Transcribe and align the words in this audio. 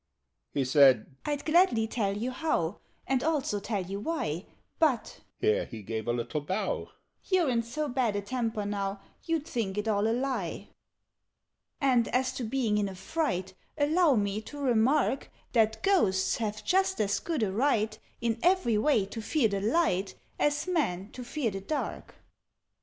He 0.51 0.65
said 0.65 1.05
"I'd 1.25 1.45
gladly 1.45 1.85
tell 1.85 2.17
you 2.17 2.31
how, 2.31 2.79
And 3.05 3.23
also 3.23 3.59
tell 3.59 3.83
you 3.83 3.99
why; 3.99 4.47
But" 4.79 5.19
(here 5.37 5.65
he 5.65 5.83
gave 5.83 6.07
a 6.07 6.11
little 6.11 6.41
bow) 6.41 6.89
"You're 7.25 7.49
in 7.51 7.61
so 7.61 7.87
bad 7.87 8.15
a 8.15 8.21
temper 8.23 8.65
now, 8.65 8.99
You'd 9.25 9.45
think 9.45 9.77
it 9.77 9.87
all 9.87 10.07
a 10.07 10.11
lie. 10.11 10.69
"And 11.79 12.07
as 12.07 12.33
to 12.33 12.43
being 12.43 12.79
in 12.79 12.89
a 12.89 12.95
fright, 12.95 13.53
Allow 13.77 14.15
me 14.15 14.41
to 14.41 14.57
remark 14.59 15.29
That 15.53 15.83
Ghosts 15.83 16.37
have 16.37 16.65
just 16.65 16.99
as 16.99 17.19
good 17.19 17.43
a 17.43 17.51
right, 17.51 17.99
In 18.21 18.39
every 18.41 18.79
way, 18.79 19.05
to 19.05 19.21
fear 19.21 19.49
the 19.49 19.61
light, 19.61 20.15
As 20.39 20.67
Men 20.67 21.11
to 21.11 21.23
fear 21.23 21.51
the 21.51 21.61
dark." 21.61 22.15